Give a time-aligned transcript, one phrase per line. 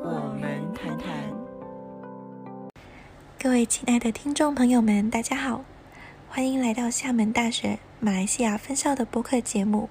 [0.00, 1.08] 我们谈谈。
[3.38, 5.64] 各位亲爱的听众朋友们，大家好，
[6.28, 9.88] 欢迎来到厦门大学马来西亚分校的播客节目，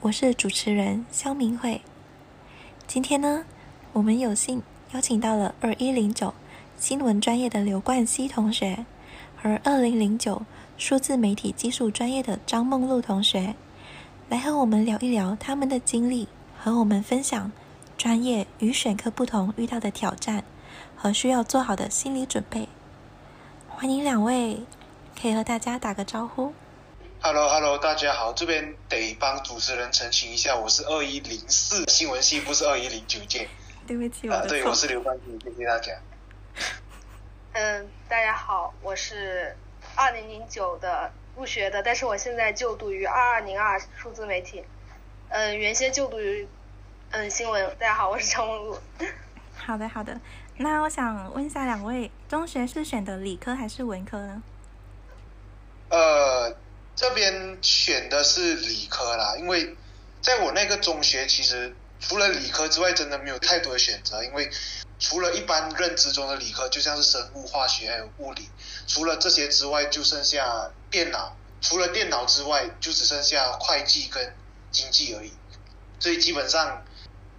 [0.00, 1.82] 我是主持人肖明慧。
[2.88, 3.44] 今天呢，
[3.92, 4.62] 我们有幸
[4.92, 6.34] 邀请到了二一零九
[6.76, 8.84] 新闻专业的刘冠希同学
[9.36, 10.42] 和二零零九
[10.76, 13.54] 数字媒体技术专业的张梦露同学，
[14.28, 16.26] 来和我们聊一聊他们的经历，
[16.58, 17.52] 和我们分享
[17.98, 20.44] 专业与选课不同遇到的挑战
[20.96, 22.68] 和需要做好的心理准备。
[23.68, 24.60] 欢迎两位，
[25.20, 26.54] 可以和大家打个招呼。
[27.20, 33.48] Hello Hello，大家好，这边得帮主持人澄清一下，我是二一零四新闻系，不是二一零九届。
[33.84, 34.72] 对不起，我。
[34.72, 35.92] 是刘冠军，谢谢大家。
[37.54, 39.56] 嗯，大家好，我是
[39.96, 44.62] 二零零九的入学的，但是我现在就读于二二零二数字媒体。
[45.30, 46.46] 嗯，原先就读于
[47.10, 47.64] 嗯新闻。
[47.78, 48.78] 大家好，我是张梦露。
[49.56, 50.20] 好的，好的。
[50.58, 54.42] 那我想问一下两位，中学是选的理科还是文科呢？
[55.88, 56.54] 呃，
[56.94, 59.74] 这边选的是理科啦，因为
[60.20, 64.50] 在我那个中学，其实除了理科之外，真的没有太多的选择，因为
[64.98, 68.50] 除了一般认知中的理科，就像是生物、化学还有物理，
[68.86, 74.34] 除了这些之外，就剩下电脑，除了电脑之外，就只剩下会计跟
[74.70, 75.32] 经济而已。
[76.00, 76.84] 所以基本上，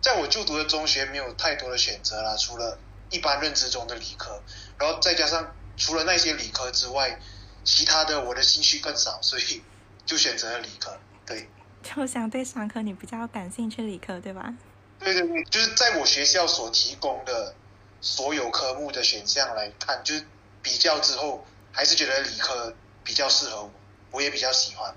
[0.02, 4.42] 在我就读的中学没有太多的选择啦，除了一般认知中的理科，
[4.78, 7.20] 然后再加上除了那些理科之外，
[7.64, 9.62] 其他的我的兴趣更少，所以
[10.06, 10.98] 就选择了理科。
[11.26, 11.50] 对，
[11.84, 14.54] 就相对商科你比较感兴趣理科，对吧？
[15.00, 17.54] 对对对，就是在我学校所提供的
[18.02, 20.26] 所有科目的选项来看，就是
[20.62, 23.72] 比较之后，还是觉得理科比较适合我，
[24.12, 24.96] 我也比较喜欢。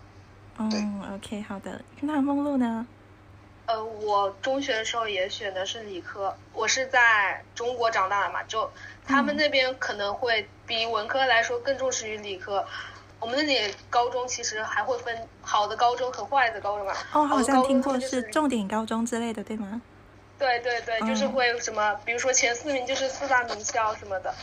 [0.71, 1.83] 对嗯，OK，好的。
[2.01, 2.87] 那梦露呢？
[3.67, 8.71] 呃，我中学的时候也选的是理科，我是在中国长大的嘛，就
[9.07, 12.67] 他们嗯那边可能会比文科来说更重视于理科。
[13.21, 16.93] 我们那里高中其实还会分好的高中和坏的高中嘛。
[17.13, 19.81] 哦，好像听过就是重点高中之类的，对吗？
[20.41, 24.35] 对对对，就是嗯会什么，比如说前四名就是四大名校什么的，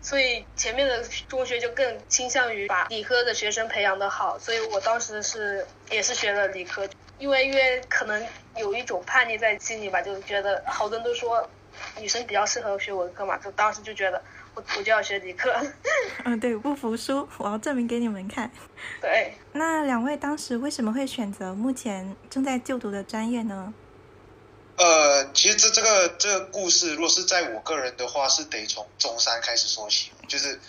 [0.00, 6.88] 所以前面的中学就更倾向于把理科的学生培养的好，所以我当时是也是学了理科，
[7.24, 8.22] 因为因为可能
[8.58, 11.48] 有一种叛逆在心里吧，就觉得好多人都说
[11.98, 14.22] 女生比较适合学文科嘛，就当时就觉得
[14.54, 15.50] 我我就要学理科，
[16.26, 18.50] 嗯，对，不服输，我要证明给你们看。
[19.00, 19.32] 对。
[19.54, 23.72] 那两位当时为什么会选择目前正在就读的专业呢？
[24.76, 30.12] 呃，其实这这个这个故事，如果是在我个人的话，是得从中山开始说起。
[30.28, 30.60] 就是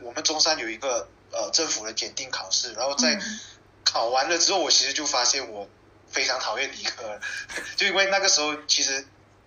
[0.00, 3.20] 我们中山有一个呃政府的检定考试，然后在嗯
[3.84, 5.68] 考完了之后，我其实就发现我
[6.14, 7.20] 非常讨厌理科，
[7.76, 9.04] 就因为那个时候其实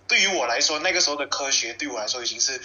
[0.07, 2.61] 对于我来说，那个时候的科学对我来说已经是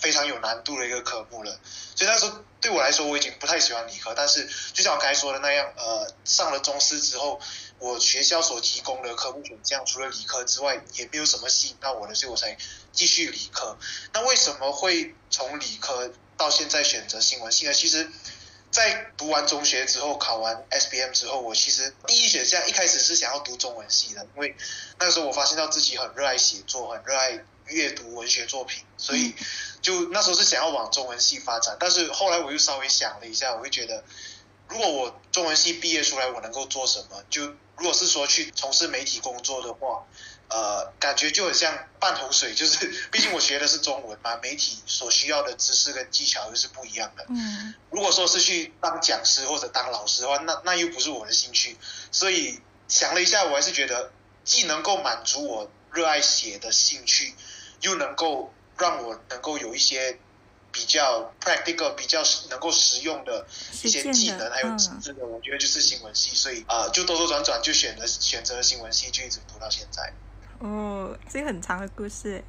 [0.00, 1.60] 非常有难度的一个科目了。
[1.94, 4.14] 所以那时候对我来说，我已经不太喜欢理科。
[4.16, 7.38] 但是就像我刚才说的那样，呃，上了中师之后，
[7.78, 12.56] 我学校所提供的科目选项除了理科之外，也没有什么吸引到我的，所以我才
[12.92, 13.76] 继续理科。
[14.14, 17.74] 那为什么会从理科到现在选择新闻系呢？
[17.74, 18.10] 其实，
[18.76, 24.54] 在读完中学之后，考完 SBM 之后，我其实第一选项一开始是想要读中文系的，因为
[24.98, 29.34] 那个时候我发现到自己很热爱写作，很热爱阅读文学作品，所以
[29.80, 31.74] 就那时候是想要往中文系发展。
[31.80, 34.04] 但是后来我又稍微想了一下，我会觉得，
[34.68, 37.24] 如果我中文系毕业出来，我能够做什么？
[37.30, 37.46] 就
[37.78, 40.04] 如果是说去从事媒体工作的话，
[40.48, 47.26] 呃，感觉就很像半桶水，就是 毕竟我学的是中文嘛，媒体所需要的知识跟技巧又是不一样的。
[47.28, 51.76] 嗯如果说是去当讲师或者当老师的话，那那又不是我的兴趣。
[52.12, 54.12] 所以想了一下，我还是觉得
[54.44, 57.34] 既能够满足我热爱写的兴趣，
[57.80, 60.18] 又能够让我能够有一些
[60.70, 63.46] 比较 practical、比较能够实用的
[63.82, 66.36] 一些技能，还有嗯知识的，我觉得就是新闻系。
[66.36, 70.12] 所以啊、呃就兜兜转转就选择选择了新闻系，就一直读到现在。
[70.60, 72.42] 哦，这个很长的故事。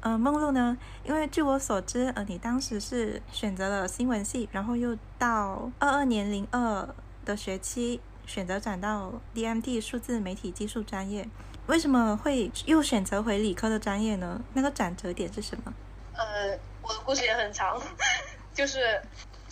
[0.00, 0.76] 呃，梦露呢？
[1.04, 6.88] 因为据我所知，呃，你当时是选择了新闻系，然后又到二二年零二
[7.24, 11.28] 的学期选择转到 DMD 数字媒体技术专业。
[11.66, 14.42] 为什么会又选择回理科的专业呢？
[14.54, 15.72] 那个转折点是什么？
[16.14, 17.80] 呃，我的故事也很长，
[18.52, 19.00] 就是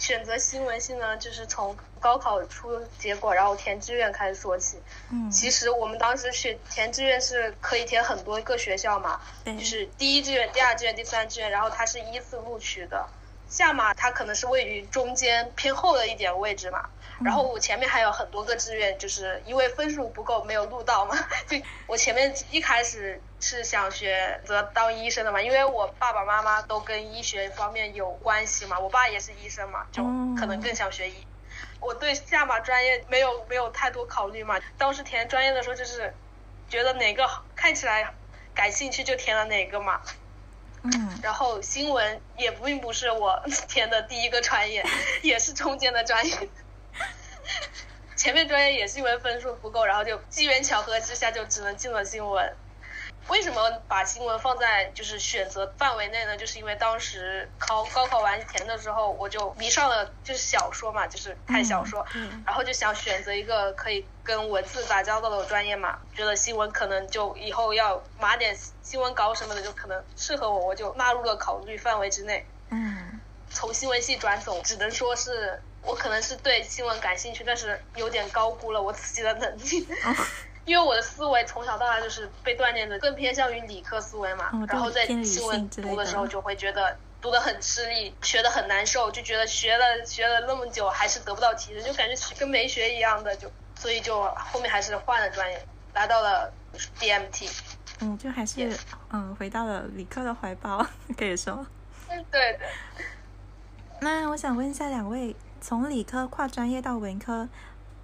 [0.00, 4.78] 选择新闻系呢，就是从高考出结果，然后填志愿开始说起。
[5.10, 13.06] 嗯，其实我们当时选填志愿是可以填很多个学校嘛，就是第一志愿、第二志愿、第三志愿，然后它是依次录取的，
[13.50, 16.88] 下马它可能是位于中间偏后的一点位置嘛。
[17.22, 21.14] 然后我前面还有很多个志愿，就是因为分数不够没有录到嘛。
[21.46, 30.02] 就我前面一开始是想选择当医生的嘛，因为我爸爸妈妈都跟医学方面有关系嘛，我爸也是医生嘛，就
[30.38, 31.26] 可能更想学医。
[31.80, 36.14] 我对下马专业没有没有太多考虑嘛，当时填专业的时候就是
[36.70, 38.14] 觉得哪个看起来
[38.54, 40.00] 感兴趣就填了哪个嘛。
[40.82, 41.18] 嗯。
[41.22, 44.84] 然后新闻也并不是我填的第一个专业，
[45.22, 46.34] 也是中间的专业。
[48.16, 52.56] 前面专业也是因为分数不够，然后就机缘巧合之下就只能进了新闻。
[53.28, 56.36] 为什么把新闻放在就是选择范围内呢？
[56.36, 62.04] 就是因为当时考高考完填的时候，我就迷上了就是小说嘛，就是看小说，
[62.44, 65.98] 然后就想选择一个可以跟文字打交道的专业嘛。
[66.14, 72.44] 觉得新闻可能就以后要码点新闻稿什么的，就可能适合我，我就纳入了考虑范围之内。
[72.70, 75.62] 嗯，从新闻系转走，只能说是。
[75.82, 79.88] 我可能是对新闻感兴趣，但是有点高估了我自己的能力，
[80.70, 95.60] 因为我的思维从小到大就是被锻炼的更偏向于理科思维嘛，然后在新闻读的时候就会觉得读的很吃力，学的很难受，就觉得学了学了那么久还是得不到提升，就感觉跟没学一样的，就所以就后面还是换了专业，
[95.92, 96.52] 来到了
[97.00, 97.50] DMT。
[98.02, 98.78] 嗯，就还是
[99.10, 100.86] 嗯回到了理科的怀抱，
[101.18, 101.66] 可以说。
[102.08, 102.68] 嗯，对对。
[104.00, 105.34] 那我想问一下两位。
[105.62, 107.46] 从理科跨专业到文科，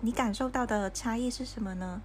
[0.00, 2.02] 你感受到的差异是什么呢？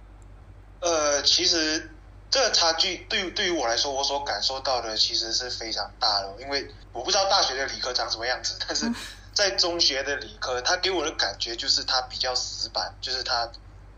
[0.82, 1.90] 呃，其实
[2.30, 6.34] 这个差距对对于我来说，我所感受到的其实是非常大的。
[6.40, 8.90] 因为我不知道大学的理科长什么样子，但是
[9.32, 13.50] 在中学的理科，它给我的感觉就是它比较死板，就是它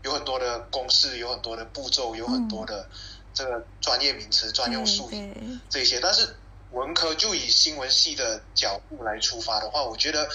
[0.03, 2.87] 有很多的公式，有很多的步骤，有很多的
[3.33, 5.99] 这个专业名词、专用术语这些。
[5.99, 6.37] 但是
[6.71, 10.29] 文科就以新闻系的角度来出发的话，我觉得。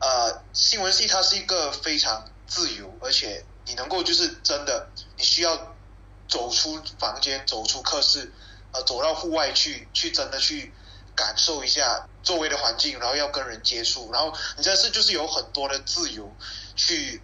[0.00, 4.86] 呃，新闻系它是一个非常自由，而且你能够就是真的，
[5.16, 5.73] 你需要
[6.28, 8.32] 走出房间，走出课室，
[8.72, 10.72] 呃，走到户外去，去真的去
[11.14, 16.34] 感受一下周围的环境，然后要跟人接触，然后你这是就是有很多的自由
[16.76, 17.22] 去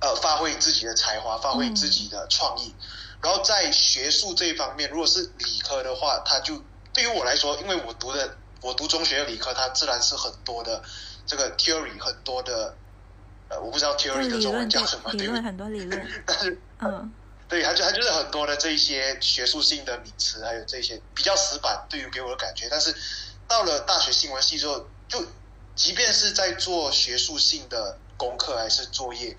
[0.00, 2.74] 呃发挥自己的才华，发挥自己的创意。
[3.22, 6.62] 然后在学术这一方面，如果是理科的话，它就
[6.92, 10.82] 对于我来说，因为我读的我读中学的理科，它自然是很多的。
[11.26, 12.74] 这个 theory 很多的，
[13.48, 17.12] 呃，我不知道 theory 的中文叫什么，理论很多理论， 但是，嗯，
[17.50, 22.68] 对，它就它就是很多的这一些学术性的名词，还有这些比较死板，对于给我的感觉。
[22.70, 22.94] 但是
[23.46, 25.22] 到了大学新闻系之后，就
[25.74, 29.36] 即便是在做学术性的功课还是作业，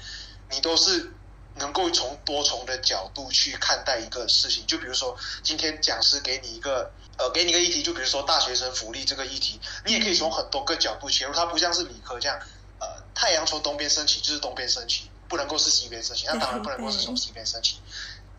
[0.52, 1.14] 你都是
[1.56, 4.68] 能够从多重的角度去看待一个事情。
[4.68, 6.92] 就比如说，今天讲师给你一个。
[7.18, 11.34] 呃，给你个议题，就比如说大学生福利这个议题，你也可以从很多个角度切入。
[11.34, 12.40] 它不像是理科这样，
[12.80, 16.30] 呃，太阳从东边升起就是东边升起，不能够是西边申请。
[16.30, 17.80] 那当然不能够是从西边升起。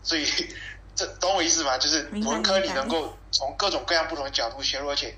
[0.03, 0.27] 所以，
[0.95, 1.75] 这懂我意思吗？
[1.79, 5.17] 就是文科你能够从各种各样不同的角度切入，而且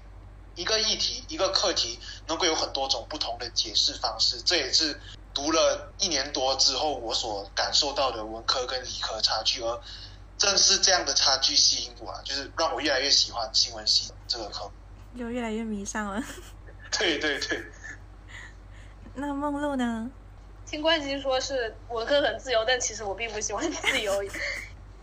[0.56, 4.42] 一个议题、一个课题能够有很多种不同的解释方式。
[4.42, 4.98] 这也是
[5.34, 9.62] 读了一年多之后我所感受到的文科跟理科差距。
[9.62, 9.82] 而
[10.38, 14.72] 正是这样的差距吸引我啊，就是让我越来越喜欢新闻系这个科，
[15.18, 16.24] 就越来越迷上了。
[16.98, 17.66] 对对对。
[19.16, 20.10] 那梦露呢？
[20.66, 24.14] 听冠希说是文科很自由，但其实我并不喜欢 自由。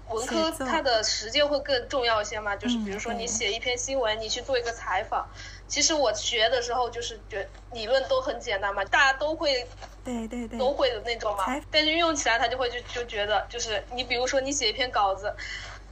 [0.09, 2.54] 文科它的实践会更重要一些嘛？
[2.57, 5.26] 就是比如说你写一篇新闻，你去做一个采访。
[5.66, 9.66] 其实我学的时候就是觉理论都很简单嘛，大家都会，
[10.04, 11.47] 对对对，都会的那种嘛。
[11.71, 15.35] 但是运用起来，他就会就就觉得，就是你比如说你写一篇稿子，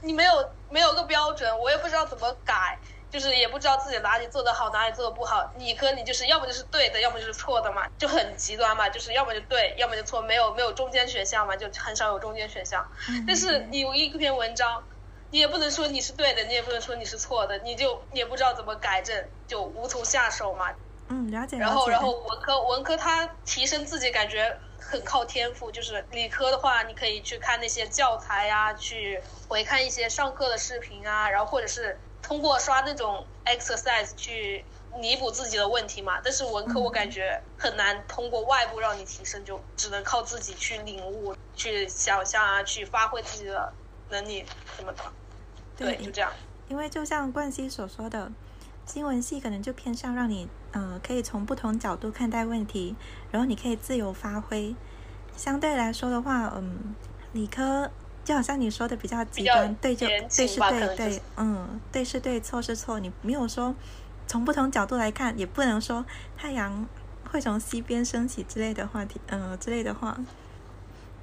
[0.01, 2.77] 你没有没有个标准，我也不知道怎么改，
[3.11, 5.51] 就是也不知道自己哪里做的好，哪里做的不好。
[5.57, 12.87] 理科你就是要么就是对的，要么就是错的嘛，就很极端嘛，就是要么就对，要么就错，没有没有中间选项嘛，就很少有中间选项。
[13.27, 14.83] 但是你有一篇文章。
[15.33, 20.75] 你也不能说你是对的，你也不能说你是错的，你就也不知道怎么改正，就无从下手嘛。
[21.07, 21.57] 嗯，了解。
[21.57, 31.97] 然后，然后文科文科它提升自己感觉很靠天赋，就是理科的话，你可以去看那些教材呀，去回看一些上课的视频啊，然后或者是
[32.31, 34.63] 通过刷那种 exercise 去
[34.97, 36.21] 弥补自己的问题嘛。
[36.23, 43.73] 但是文科我感觉很难通过外部让你提升，就只能靠自己去领悟、去想象啊，去发挥自己的
[44.11, 44.45] 能力
[44.77, 45.03] 什么的。
[45.75, 46.31] 对，就这样。
[46.69, 48.31] 因为就像冠希所说的，
[48.85, 52.95] 新闻系可能就偏向让你，呃，可以从不同角度看待问题，
[53.29, 54.73] 然后你可以自由发挥。
[55.35, 56.95] 相对来说的话，嗯，
[57.33, 57.91] 理科
[58.23, 63.73] 就好像你说的比较极端，对就对是对对，嗯，对是对，错是错，你没有说
[64.27, 66.05] 从不同角度来看，也不能说
[66.37, 66.87] 太阳
[67.31, 70.17] 会从西边升起之类的话题，嗯，之类的话。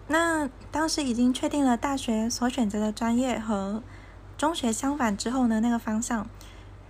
[0.09, 3.83] 那当时已经确定了大学所选择的专业和
[4.37, 6.29] 中学相反之后呢，那个方向，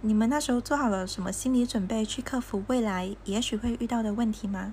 [0.01, 4.73] 你们那时候做好了什么心理准备去克服未来也许会遇到的问题吗？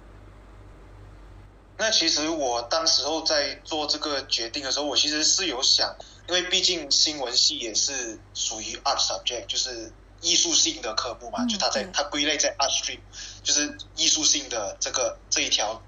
[1.78, 5.96] 那其实我当时候在做这个决定的时候，我其实是有想，
[6.28, 9.92] 因为毕竟新闻系也是属于 art subject，就是
[10.22, 13.00] 艺术性的科目嘛，就它在它归类在 art stream，
[13.44, 15.84] 就是艺术性的这个这一条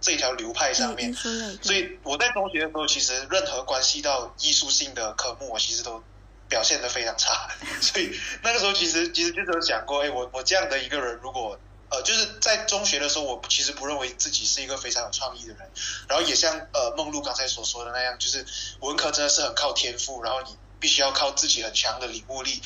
[0.00, 1.12] 这一条流派上面。
[1.60, 6.00] 所以我在中学的时候，其实任何关系到艺术性的科目，我其实都
[6.48, 7.50] 表现的非常差。
[7.82, 11.58] 所以那个时候其实其实就有想过，哎，我我这样的一个人，如果
[11.90, 15.70] 呃，就是在中学的时候，我其实不认为自己是一个非常有创意的人，
[16.08, 18.44] 然后也像呃梦露刚才所说的那样，就是
[18.80, 22.60] 文科真的是很靠天赋，然后你必须要靠自己很强的领悟力，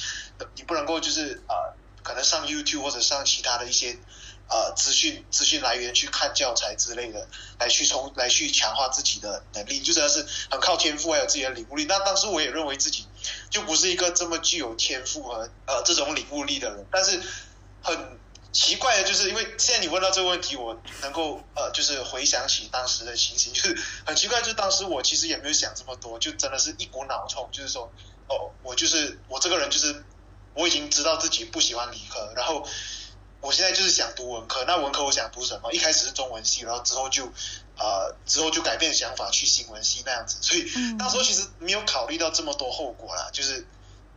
[0.54, 3.98] 你不能够就是呃，可能上 YouTube 或者上其他的一些
[4.48, 11.84] 呃资讯资讯来源去看教材之类的，来去从来去强化自己的能力，就真的是很靠天赋还有自己的领悟力。
[11.84, 13.04] 那当时我也认为自己
[13.50, 17.20] 就不是一个这么具有天赋和呃这种领悟力的人，但是
[17.82, 18.18] 很。
[18.50, 23.76] 奇怪的就是，因为现在你问到这个问题，我能够呃，就是回想起当时的情形，就是
[24.06, 27.92] 很奇怪，就是当时我其实也没有想这么多，就真的是一股脑冲，就是说，
[28.26, 30.02] 哦，我就是我这个人就是
[30.54, 32.66] 我已经知道自己不喜欢理科，然后
[33.42, 35.70] 我现在就是想读文科，那文科我想读什么？
[35.72, 37.26] 一开始是中文系，然后之后就
[37.76, 43.66] 呃之后就改变想法去新闻系那样子，所以那时候其实没有考虑到这么多后果啦，就是。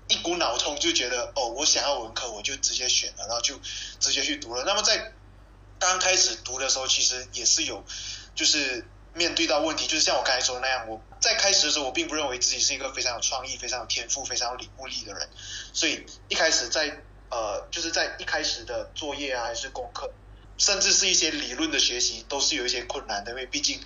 [0.07, 3.59] 一股脑冲就觉得哦，我想要文科，我就直接选了，然后就
[3.99, 4.63] 直接去读了。
[4.65, 5.13] 那么在
[5.79, 7.83] 刚开始读的时候，其实也是有，
[8.35, 15.29] 就是面对到问题，就是像我刚才说的那样，我在开始的时候，我并不认为自己是一个非常有创意、非常有天赋、非常有领悟力的人，
[15.73, 20.11] 所以一开始在呃，就是在一开始的作业啊，还是功课，
[20.57, 23.79] 甚至是一些理论的学习，都是有一些困难的，因为毕竟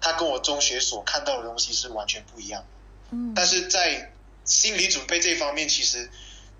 [0.00, 2.64] 他跟我中学所看到的东西是完全不一样。
[3.10, 4.14] 嗯，但是在
[4.44, 6.10] 心理准备这一方面，其实，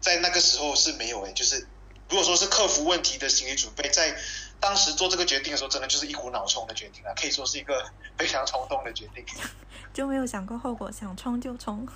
[0.00, 1.66] 在那个时候是没有诶，就是
[2.08, 4.16] 如果说是克服问题的心理准备，在
[4.60, 9.24] 当时做这个决定的时候，真的就是一股脑冲的决定啊，可以说是一个非常冲动的决定，
[9.92, 11.86] 就没有想过后果，想冲就冲。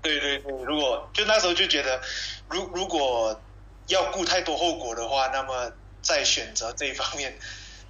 [0.00, 2.00] 对对对，如果就那时候就觉得，
[2.48, 3.40] 如如果
[3.88, 7.38] 要顾太多后果的话，那么在选择这一方面，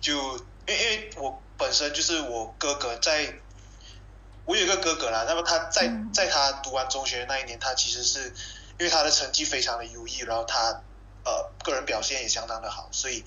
[0.01, 3.33] 就因为因为我本身就是我哥哥在。
[4.45, 8.29] 我有一个哥哥啦，那么他在在他读完中学那一年，他其实是
[8.79, 10.83] 因为他的成绩非常的优异，然后他
[11.25, 13.25] 呃个人表现也相当的好，所以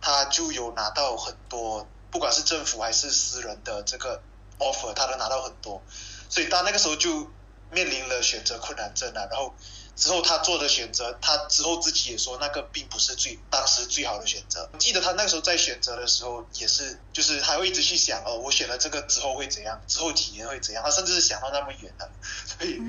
[0.00, 4.22] 他就有拿到很多，不管是政府还是私人的这个
[4.58, 5.82] offer，他都拿到很多，
[6.28, 7.30] 所以他那个时候就
[7.70, 9.54] 面临了选择困难症啊，然后。
[9.94, 14.68] 之后他做的选择，他之后自己也说那个并不是最当时最好的选择。
[14.78, 22.10] 记得他那个时候在选择的时候，也是就是他会一直去想哦，我选了这个之后会怎样，之后几年会怎样，他甚至是想到那么远的。
[22.22, 22.80] 所以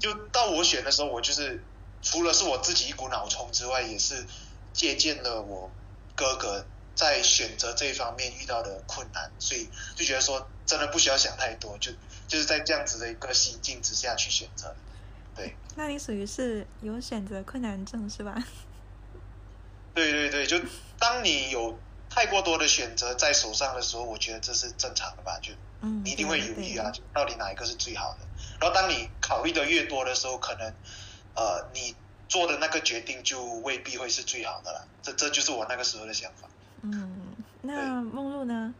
[0.00, 1.62] 就到我选的时候，我就是
[2.02, 4.26] 除了是我自己一股脑冲之外，也是
[4.72, 5.70] 借鉴了我
[6.16, 6.66] 哥哥
[6.96, 11.92] 在选择这一方面遇到的困难，所以就觉得说真的不需要想太多，就
[12.26, 14.74] 就是在这样子的一个心境之下去选择。
[15.40, 18.36] 对，那你属于是有选择困难症是吧？
[19.94, 20.60] 对对对，就
[20.98, 21.78] 当你有
[22.10, 25.38] 太过多的选择在手上的时候，我觉得这是正常的吧？
[25.40, 25.54] 就
[26.04, 28.26] 你一定会犹豫啊，就到底哪一个是最好的？
[28.60, 30.74] 然后当你考虑的越多的时候，可能
[31.34, 31.96] 呃，你
[32.28, 34.86] 做的那个决定就未必会是最好的了。
[35.02, 36.46] 这这就是我那个时候的想法。
[36.82, 38.74] 嗯，那梦露呢？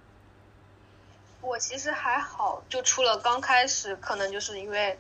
[1.41, 4.99] 我其实还好，就除了刚开始，可能就是因为。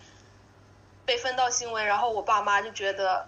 [1.10, 3.26] 被分到新闻，然后我爸妈就觉得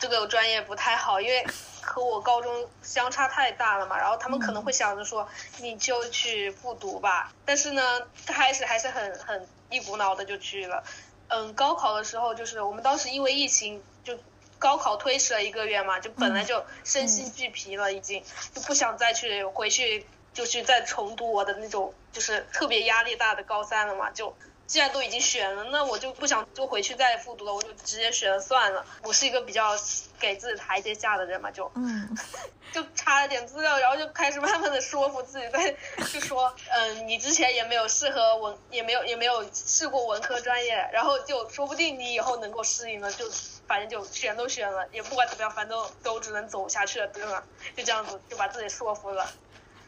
[0.00, 1.46] 这个专业不太好，因为
[1.80, 3.96] 和我高中相差太大了嘛。
[3.96, 5.28] 然后他们可能会想着说，
[5.60, 7.32] 你就去复读吧。
[7.44, 10.82] 但是呢，开始还是很很一股脑的就去了。
[11.28, 14.18] 嗯，高考的时候就是我们当时因为疫情，就
[14.58, 24.34] 高考推迟了一个月嘛，就本来就身心俱疲了，已经就不想再去回去，就去再重读我的那种就是特别压力大的高三了嘛，就。
[24.70, 28.86] 既然都已经选了，那我就不想就回去再复读了，我就直接选了算了。
[29.02, 29.72] 我是一个比较
[30.20, 32.16] 给自己台阶下的人嘛，就嗯，
[32.70, 35.74] 就查了点资料，然后就开始慢慢的说服自己，在
[36.12, 43.28] 就说，嗯，你之前也没有适合文，也没有也没有试过文科专业，然后就说不定你以后能够适应了，就
[43.66, 47.42] 反正就选都选了，也不管怎么样，反正都只能走下去了，对吗？
[47.76, 49.28] 就这样子就把自己说服了，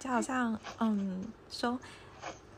[0.00, 1.78] 就好像嗯说。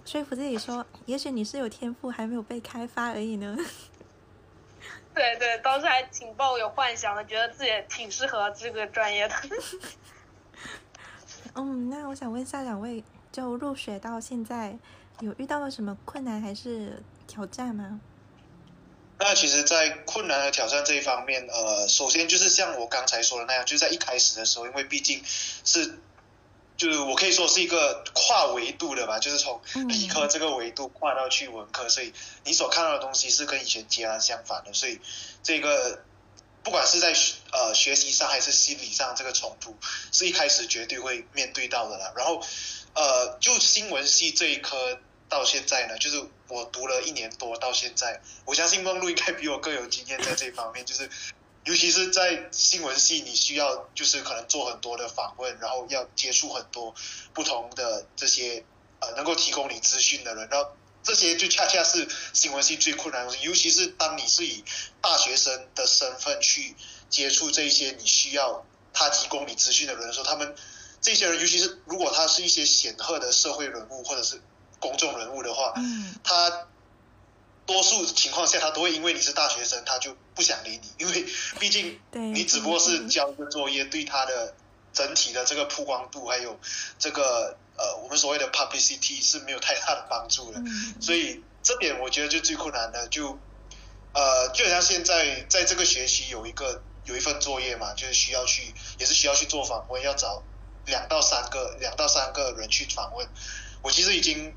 [0.05, 3.57] 说服自己说，也许你是有天赋，还没有被开发而已呢。
[5.15, 9.35] 对对，当时还挺抱有幻想的，觉得自己挺适合这个专业的。
[11.55, 14.77] 嗯，那我想问一下两位，就入学到现在，
[15.21, 18.01] 有遇到了什么困难还是挑战吗？
[19.21, 25.97] 那其实，在困难和挑战这一方面，呃，首先就是像我刚才说的那样，就在一开始的时候，因为毕竟是，
[26.77, 32.13] 就是我可以说是一个跨维度的吧，就是从理科这个维度跨到去文科，所以
[32.45, 35.01] 你所看到的东西是跟以前截然相反的，所以
[35.43, 36.03] 这个
[36.63, 37.15] 不管是在
[37.53, 39.77] 呃学习上还是心理上，这个冲突
[40.13, 42.13] 是一开始绝对会面对到的啦。
[42.17, 42.41] 然后，
[42.95, 44.99] 呃，就新闻系这一科。
[45.27, 51.11] 到现在呢，就是我读了一年多，到现在，我相信梦露应该比我更有经验在这方面，就是
[51.65, 56.95] 尤其是在新闻系，你需要就是可能做很多的访问，然后要接触很多
[57.33, 58.65] 不同的这些
[59.01, 60.71] 呃能够提供你资讯的人，然后
[61.03, 64.63] 这些就恰恰是新闻系最困难的东西，尤其是当你是以
[65.01, 66.77] 大学生的身份去
[67.09, 70.55] 接触这些你需要他提供你资讯的人的时候，他们
[71.01, 74.41] 这些人，尤其是如果他是一些显赫的社会人物，或者是
[74.79, 75.73] 公众人物的话，
[76.23, 76.67] 他
[77.67, 81.27] 多数情况下他都会因为你是大学生，他就不想理你， 因为
[81.59, 84.55] 毕竟你只不过是交一个作业，对他的
[84.93, 86.59] 整体的这个曝光度还有
[86.99, 90.61] 这个呃我们所谓的 publicity 是没有太大的帮助的，
[91.01, 93.39] 所以这点我觉得就最困难的，就
[94.13, 100.43] 呃就像现在在这个学期有一个有一份作业嘛，就是需要去也是需要去做访问，要找
[100.85, 103.27] 两到三个两到三个人去访问，
[103.81, 104.55] 我其实已经。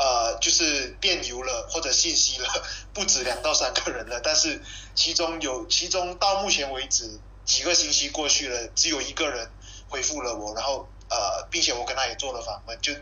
[0.00, 2.48] 呃，就是电邮了或者信息了，
[2.94, 4.58] 不止两到三个人了，但是
[4.94, 9.50] 其中有其中到目前为止几个星期过去了，只有一个人
[9.90, 12.94] 回复了我，然后呃，并且我跟他也做了访问，就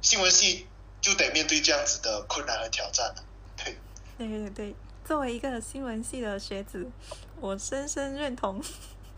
[0.00, 0.66] 新闻系
[1.02, 3.22] 就得面对这样子的困难和挑战了。
[3.62, 3.76] 对，
[4.16, 6.90] 对对对，作为一个新闻系的学子，
[7.38, 8.64] 我深深认同。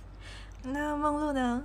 [0.65, 1.63] 那梦露呢？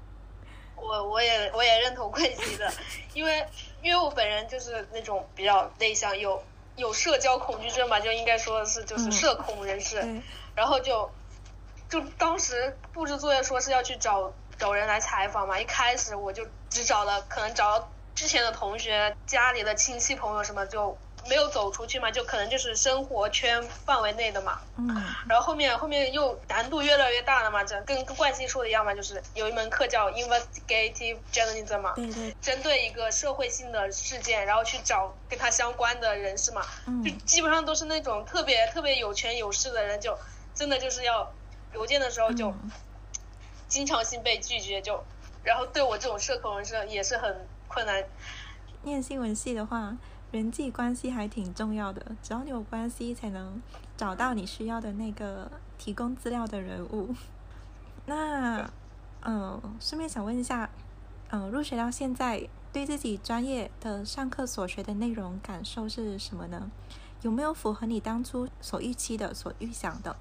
[0.76, 2.70] 我我也我也认同 贵西的，
[3.14, 3.48] 因为。
[3.84, 6.42] 因为我本人就是那种比较内向，有
[6.76, 10.22] 有社交恐惧症吧，就应该说的是就是社恐人士，
[10.54, 11.10] 然后就
[11.90, 20.96] 就当时布置作业说是要去找找人来采访嘛，一开始我就只找了可能找之前的同学、家里的亲戚朋友什么就。
[21.28, 24.60] 没有走出去嘛，就可能就是生活圈范围内的嘛。
[24.76, 24.88] 嗯。
[25.28, 31.94] 然后后面后面又难度越来越大了嘛，这跟跟冠希说的一样嘛，就是有一门课叫 investigative journalism 嘛，
[32.40, 36.62] 针对一个社会性的事件，然后去找跟他相关的人士嘛。
[36.86, 37.02] 嗯。
[37.02, 40.18] 就基本上都是那种特别特别有权有势的人，就
[40.54, 41.32] 真的就是要
[41.72, 42.54] 邮件的时候就
[43.68, 45.04] 经常性被拒绝，就
[45.42, 48.04] 然后对我这种社恐人士也是很困难。
[48.82, 49.96] 念新闻系的话。
[50.34, 53.62] 人际关系还挺重要的，只要你有关系，才能
[53.96, 57.14] 找到你需要的那个提供资料的人物。
[58.06, 58.68] 那，
[59.22, 60.68] 嗯，顺便想问一下，
[61.30, 66.68] 嗯，入学到现在，对自己专业的上课所学的内容感受是什么呢？
[67.22, 70.16] 有没有符合你当初所预期的、所预想的？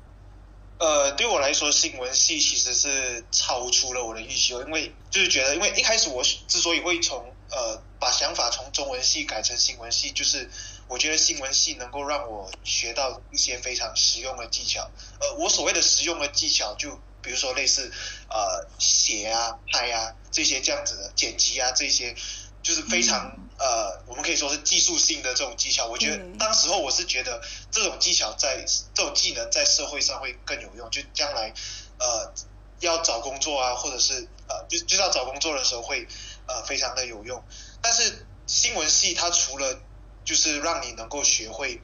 [0.77, 7.17] 呃，对我来说，新闻系其实是超出了我的预期，因为就是觉得，因为一开始我之所以会从
[7.49, 7.81] 呃。
[8.03, 10.49] 把想法从中文系改成新闻系，就是
[10.89, 14.91] 我觉得新闻系能够让我学到一些非常实用的技巧。
[15.21, 17.89] 呃，我所谓的实用的技巧，就比如说类似
[18.29, 22.13] 呃写啊、拍啊这些这样子的剪辑啊这些，
[22.61, 25.85] 就是非常呃我们可以说是技术性的这种技巧。
[25.87, 31.53] 我觉得当时候我是觉得这种技巧在这种技能在社会上会更有用，就将来
[31.99, 32.33] 呃
[32.81, 36.05] 要找工作啊，或者是呃就就要找工作的时候会
[36.47, 37.41] 呃非常的有用。
[37.83, 39.81] 但是新闻系它除了
[40.23, 41.81] 就是让你能够学会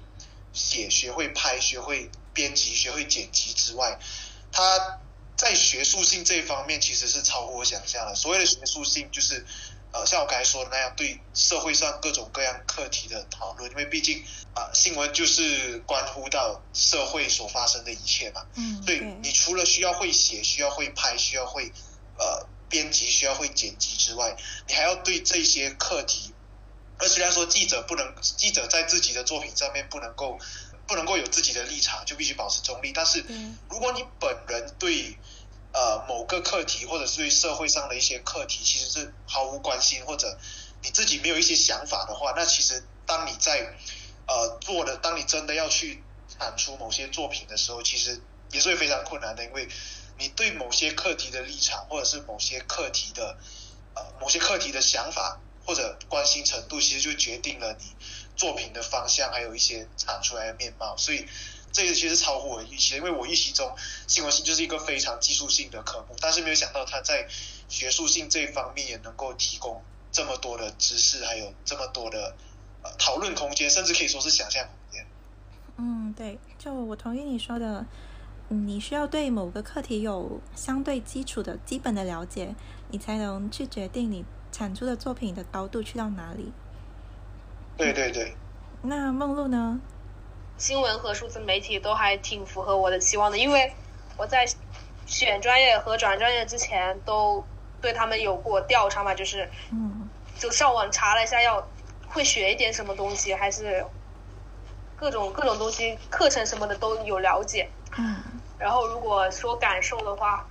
[0.53, 3.99] 写、学会拍、学会编辑、学会剪辑之外，
[4.49, 5.01] 它
[5.35, 8.15] 在学术性这一方面其实是超乎我想象的。
[8.15, 9.45] 所谓的学术性，就是
[9.91, 13.69] 呃像我刚才说的那样，对社会上各种各样课题的讨论。
[13.69, 14.23] 因为毕竟
[14.55, 18.45] 啊，新闻就是关乎到社会所发生的一切嘛。
[18.55, 18.81] 嗯。
[18.83, 21.73] 所以你除了需要会写、需要会拍、需要会
[22.17, 22.47] 呃。
[22.69, 26.33] 编辑需要会剪辑之外，你还要对这些课题。
[26.99, 30.37] 而虽然说记者不能，记者在自己的作品上面不能够，
[30.85, 32.91] 不能够有自己的立场，就必须保持中立。
[32.91, 33.23] 但是，
[33.69, 35.17] 如果你本人对
[35.71, 40.37] 呃某个课题，或者是对社会上的一些课题，其实是毫无关心，或者
[40.83, 43.77] 你自己没有一些想法的话，那其实当你在
[44.27, 46.03] 呃做的，当你真的要去
[46.37, 49.69] 产出某些作品的时候，其实也是会非常困难的，因为。
[50.19, 53.37] 你对某些课题的立场，或者是某些课题的
[53.95, 57.85] 呃某些课题的想法或者关心程度，其实就决定了你
[58.35, 60.95] 作品的方向，还有一些产出来的面貌。
[60.97, 61.25] 所以
[61.71, 63.75] 这个其实超乎我预期，因为我预期中
[64.07, 67.27] 新闻系就是一个非常技术性的科目，但是没有想到它在
[67.69, 72.35] 学术性这方面也能够提供这么多的知识，还有这么多的
[72.83, 75.07] 呃讨论空间，甚至可以说是想象空间。
[75.77, 77.85] 嗯，对，就我同意你说的，
[78.49, 82.55] 你需要对某个课题有相对基础的基本的了解，
[82.89, 86.51] 你才能去决定你产出的作品的高度去到哪里。
[87.77, 88.35] 对对对。
[88.81, 89.79] 那梦露呢？
[90.57, 93.71] 新闻和数字媒体都还挺符合我的期望的，因为
[94.17, 94.45] 我在
[95.05, 97.43] 选专业和转专业之前都
[97.79, 101.65] 对他们有过调查嘛，就是嗯，就上网查了一下，要
[102.07, 103.85] 会学一点什么东西，还是
[104.95, 107.69] 各种各种东西课程什么的都有了解。
[107.97, 108.15] 嗯
[108.59, 110.45] 然后如果说感受的话，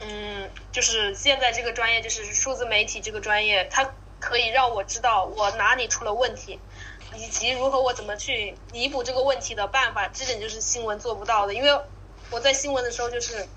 [0.00, 6.60] 嗯，就是现在这个专业就是数字媒体这个专业，它可以让我知道我哪里出了问题，
[7.16, 10.06] 以及如何我怎么去弥补这个问题的办法。
[10.08, 11.80] 这点就是新闻做不到的，因为
[12.30, 13.48] 我在新闻的时候就是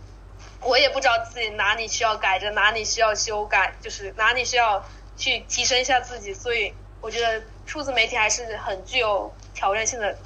[0.61, 4.85] 我也不知道自己哪里需要改正，哪里需要修改，就是哪里需要
[5.17, 6.33] 去提升一下自己。
[6.33, 10.17] 所以我觉得数字媒体还是很具有挑战性的，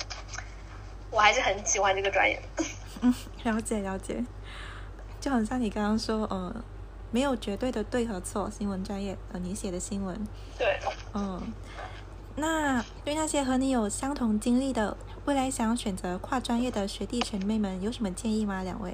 [1.10, 2.40] 我还是很喜欢这个专业。
[3.02, 4.24] 嗯，了解了解，
[5.20, 6.56] 就很像你刚刚说，呃，
[7.12, 10.80] 没有绝对的对和错，新闻专业，呃，你写的新闻，对。
[11.14, 11.54] 嗯，
[12.36, 18.64] 那对那些和你有相同经历的，未来想要选择跨专业的学弟学妹们，有什么建议吗？
[18.64, 18.94] 两位？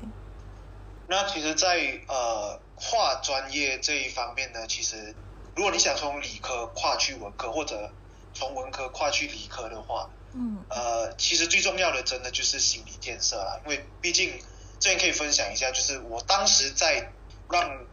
[1.07, 5.13] 那其实在，呃跨专业这一方面呢，其实
[5.55, 7.91] 如果你想从理科跨去文科，或者
[8.33, 10.63] 从文科跨去理科的话，嗯。
[10.69, 14.41] 呃，其实最重要的真的就是心理建设啦，因为毕竟
[14.79, 17.11] 这边可以分享一下，就是我当时在
[17.49, 17.85] 让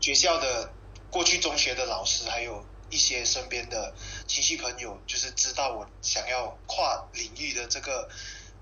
[0.00, 0.72] 学校的
[1.10, 3.94] 过去中学的老师，还有一些身边的
[4.26, 8.08] 亲戚朋友，就是知道我想要跨领域的这个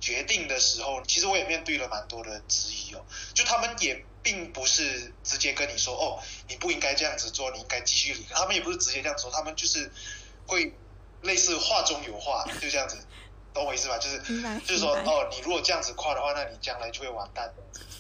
[0.01, 9.93] 决定的时候，其实我也面对了蛮多的质疑哦，就他们也并不是直接跟你说哦，你不应该这样子做，你应该继续离开，他们也不是直接这样说，他们就是
[10.47, 10.73] 会
[11.23, 12.97] 类似话中有话，就这样子。
[13.57, 13.97] 懂我意思吧？
[13.97, 14.19] 就是
[14.61, 17.51] 就是说，哦，你如果这样子跨的话，那你将来就会完蛋。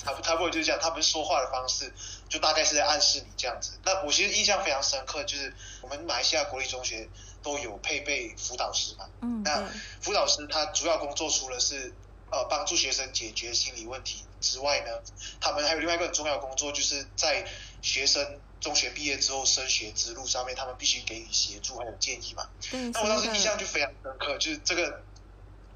[0.05, 1.93] 他他不会就是这样，他们说话的方式
[2.29, 3.73] 就大概是在暗示你这样子。
[3.85, 7.09] 那我其实印象非常深刻，就是我们马来西亚国立中学
[7.43, 9.09] 都有配备辅导师嘛。
[9.23, 9.67] 嗯，那，
[10.01, 11.93] 辅导师他主要工作除了是
[12.31, 14.93] 呃帮助学生解决心理问题之外呢，
[15.41, 17.45] 他们还有另外一个很重要的工作，就是在
[17.83, 22.49] 学生中学毕业之后升学之路上面，他们必须给予协助还有建议嘛。
[22.73, 25.03] 嗯，那我当时印象就非常深刻，就是这个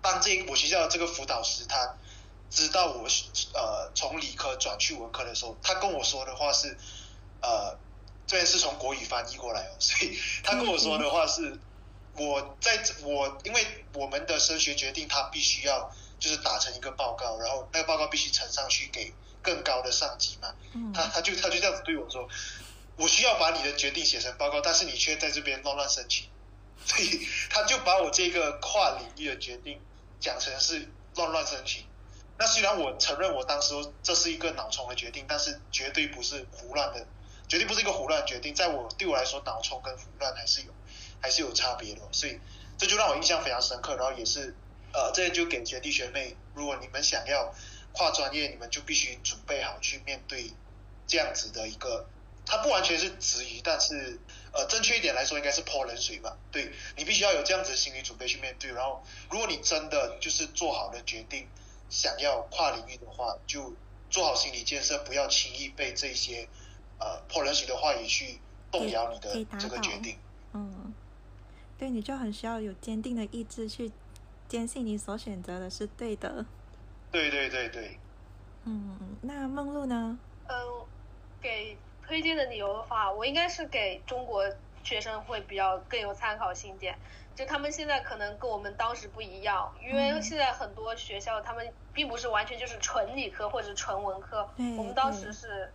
[0.03, 1.97] 当这我学校的这个辅导师他
[2.51, 3.09] 知道我
[3.55, 6.77] 呃从理科转去文科的时候，他跟我说的话是
[7.43, 7.79] 呃
[8.27, 11.59] 这边是从国语翻译过来哦，所以他跟我说的话是
[12.15, 20.93] 我在我因为我们的升学决定，他必须要就是打成一个报告，然后那个报告必须呈上去给更高的上级嘛，嗯。
[20.93, 22.29] 他他就他就这样子对我说，
[22.97, 26.27] 我需要把你的决定写成报告，但是你却在这边乱乱申请，
[26.85, 29.81] 所以他就把我这个跨领域的决定
[30.21, 31.85] 讲成是乱乱申请。
[32.39, 37.07] 那虽然我承认我当时这是一个脑冲的决定，但是绝对不是胡乱的，
[37.49, 38.55] 绝对不是一个胡乱决定。
[38.55, 40.73] 在我对我来说，脑冲跟胡乱还是有
[41.21, 42.41] 还是有差别的，所以
[42.79, 43.97] 这就让我印象非常深刻。
[43.97, 44.55] 然后也是
[44.93, 47.55] 呃，这就给学弟学妹，如果你们想要
[47.93, 50.53] 跨专业，你们就必须准备好去面对
[51.07, 52.07] 这样子的一个，
[52.47, 54.19] 它不完全是质疑，但是
[54.53, 56.37] 呃，正确一点来说应该是泼冷水吧。
[56.51, 58.73] 对你必须要有这样子的心理准备去面对。
[58.73, 61.47] 然后，如果你真的就是做好了决定，
[61.89, 63.75] 想要跨领域的话，就
[64.11, 66.49] 做好心理建设，不要轻易被这些
[66.99, 68.41] 呃泼冷水的话语去
[68.73, 70.19] 动摇你的这个决定。
[70.53, 70.93] 嗯，
[71.79, 73.93] 对，你就很需要有坚定的意志去
[74.49, 76.45] 坚信你所选择的是对的。
[77.13, 77.99] 对对对对。
[78.65, 80.19] 嗯，那梦露呢？
[80.47, 80.87] 呃，
[81.41, 81.77] 给
[82.11, 84.45] 推荐的理由的话，我应该是给中国
[84.83, 86.99] 学生会比较更有参考性一点。
[87.37, 95.73] 就他们现在可能跟我们当时不一样，因为嗯现在很多学校他们并不是完全就是纯理科或者纯文科对，我们当时是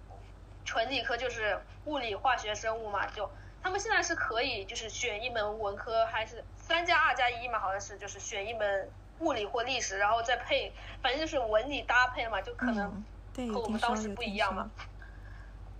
[0.66, 3.08] 纯理科，就是物理、化学、生物嘛。
[3.08, 3.32] 就
[3.64, 13.06] 他们现在是可以就是选一门文科，还是三加二加一嘛，好像是就是选一门物理或历史，然后再配，反正就是文理搭配嘛，就可能。
[13.54, 14.95] 和我们当时不一样嘛说。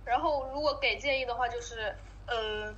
[0.06, 1.94] 然后如果给建议的话，就是
[2.26, 2.74] 呃，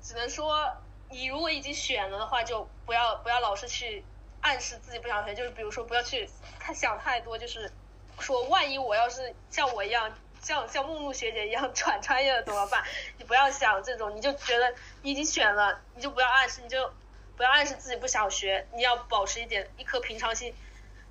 [0.00, 0.72] 只能说
[1.10, 4.04] 你如果已经选了的话，就不要不要老是去
[4.42, 7.72] 暗示自己不想学，就是比如说不要去太想太多，就是
[8.20, 10.14] 说万一我要是像我一样。
[10.40, 12.84] 像像梦露学姐一样转专业了怎么办？
[13.18, 16.92] 你不要想这种，你就觉得你已经选了，你就不要暗示，你就
[17.36, 20.54] 不要暗示自己不想学，你要保持一点一颗平常心，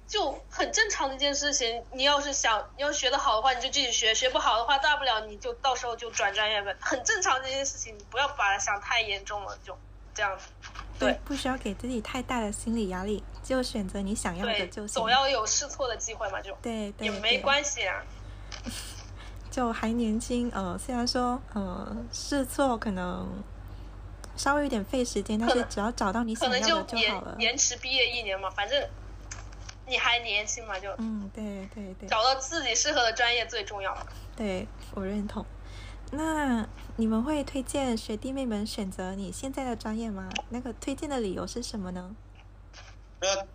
[0.07, 1.83] 就很正常的一件事情。
[1.91, 7.97] 你要是想你要学的好的话，你就继续学；学不好的话，大不了你就到时候就转专业呗，很正常的一件事情。
[7.97, 9.77] 你不要把它想太严重了，就
[10.13, 10.45] 这样子。
[10.97, 14.87] 对，不需要给自己太大的心理压力，就选择你想要的就行。
[14.87, 18.01] 总要有试错的机会嘛，就对对，也没关系啊。
[19.51, 23.27] 就还年轻，呃，虽然说，呃，试错可能
[24.35, 27.35] 稍微有点费时间，但是只要找到你想要的就好了。
[27.39, 28.87] 延迟毕业一年嘛，反正
[29.87, 33.97] 你还年轻嘛，就嗯，对对对，找到自己适合的专业最重要。
[34.35, 35.45] 对，我认同。
[36.11, 40.29] 那你们会推荐学弟妹们选择你现在的专业吗？
[40.49, 42.13] 那个推荐的理由是什么呢？
[43.21, 43.47] 那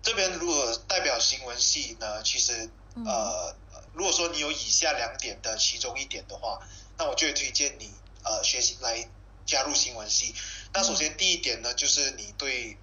[0.00, 2.70] 这边如果代表新闻系呢，其实
[3.04, 3.52] 呃，
[3.92, 6.60] 如果说你有以下两点的其中一点的话，
[6.98, 7.90] 那我就会推荐你
[8.22, 9.08] 呃学习来
[9.44, 10.34] 加入新闻系。
[10.72, 12.76] 那首先第一点呢，就是你对。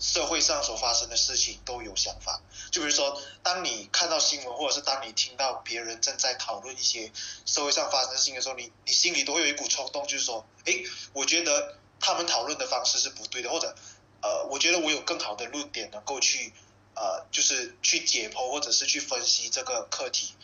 [0.00, 7.10] 社会上所发生的事情都有想法，就比如说，当你看到新闻，或者是当你听到别人正在讨论一些
[7.46, 13.74] 社会上发生的事情的时候，你你心里都会有一股冲动，就是说，哎，我觉得他们讨论的方式是不对的，或者，
[14.20, 16.52] 呃，我觉得我有更好的论点能够去，
[16.94, 20.34] 呃，就是去解剖或者是去分析这个课题。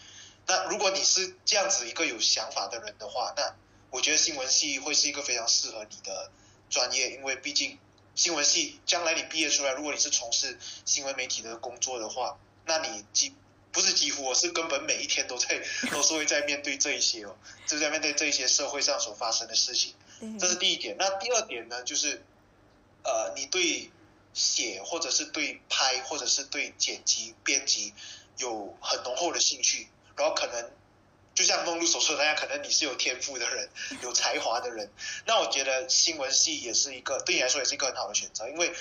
[0.47, 3.55] 那如果你是这样子一个有想法的人的话，那
[3.91, 6.31] 我觉得新闻系会是一个非常适合你的
[6.71, 7.79] 专业，因为毕竟。
[8.15, 13.35] 新闻系将来你毕业出来，如果你是从事新闻媒体的工作的话，那你几
[13.73, 19.95] 不是几乎，我是根本每一天都在 都是会在面对这一些哦，就在面对这一些社会上所发生的事情。
[20.39, 20.97] 这是第一点。
[20.99, 22.23] 那第二点呢，就是
[23.05, 23.91] 呃，你对
[24.35, 27.95] 写或者是对拍或者是对剪辑编辑
[28.39, 30.71] 有很浓厚的兴趣，然后可能。
[31.35, 33.69] 就像梦露所说的那样，可能你是有天赋的人，
[34.03, 34.91] 有才华的人。
[35.27, 38.73] 那我觉得新闻系也是一个对你来说也是一个很好的选择，因为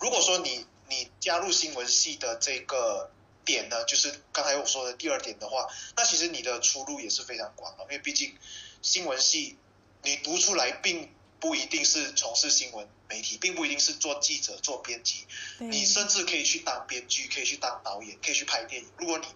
[0.00, 3.10] 如果说你你加入新闻系的这个
[3.44, 5.66] 点呢，就是刚才我说的第二点的话，
[5.96, 8.34] 那其实你的出路也是非常广的，因为毕竟
[8.82, 9.56] 新闻系
[10.02, 15.26] 你读出来并不一定是从事新闻媒体，并不一定是做记者、做编辑，
[15.58, 18.88] 你甚至可以去当编剧，可以去当导演，可以去拍电影。
[18.96, 19.26] 如果你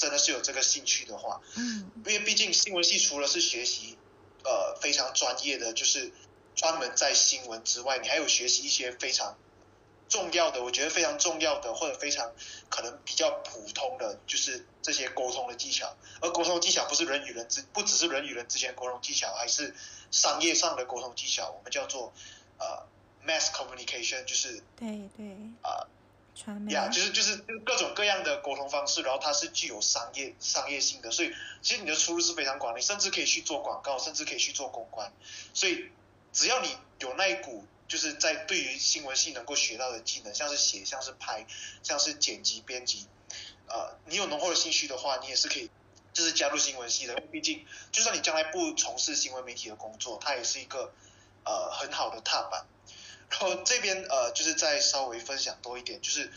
[0.00, 3.98] 真的是有这个兴趣的话，嗯，因为毕竟新闻系除了是学习，
[4.44, 6.10] 呃，非常专业的，就是
[6.56, 9.36] 专门在新闻之外，你还有学习一些非常
[10.08, 12.32] 重要的，我觉得非常重要的，或者非常
[12.70, 15.94] 可能比较普通的，就是这些沟通的技巧。
[16.22, 19.74] 而沟通技巧不是人与人之，不只是人与人之间沟通技巧，还是
[20.10, 22.14] 商业上的沟通技巧，我们叫做
[22.58, 22.86] 呃
[23.26, 25.26] mass communication，就是对对
[25.60, 25.84] 啊。
[26.68, 35.12] 呀，就是就是各种各样的沟通方式，然后它是具有商业商业性的，所以其实你的出路是非常广，你甚至可以去做广告，甚至可以去做公关，
[35.54, 35.90] 所以
[36.32, 41.46] 只要你有那一股就是在对于新闻系能够学到的技能，像是写，像是拍，
[41.82, 43.06] 像是剪辑编辑，
[43.68, 45.70] 呃，你有浓厚的兴趣的话，你也是可以
[46.12, 50.92] 就是加入新闻系的，毕竟就算你将来不从事新闻媒体的工作，它也是一个
[51.44, 52.66] 呃很好的踏板。
[53.30, 56.30] 然后这边呃，就是再稍微分享多一点，就是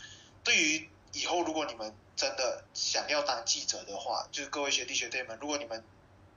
[0.44, 5.84] 对于以后如果你们真的想要当记者的话，就是各位学弟学妹们，如果你们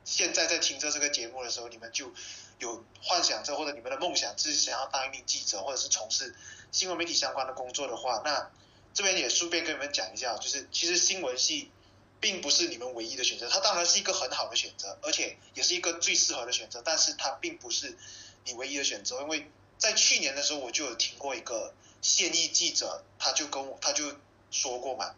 [0.04, 2.12] 现在在听着这个节目的时候，你们就
[2.58, 6.36] 有幻想着或者你们的梦想是想要当一名记者，或者是从事
[6.72, 8.50] 新闻媒体相关的工作的话，那
[8.96, 11.72] 这边也顺便跟你们讲一下，就是其实新闻系
[12.20, 17.96] 并不是你们唯一的选择，它当然是一个很好的选择，而且也是一个最适合的选择，但是它并不是
[18.43, 19.50] 你唯一的选择，因为。
[19.78, 24.12] 在去年的时候，我就有听过一个现役记者，他就跟我他就
[24.50, 25.13] 说过嘛，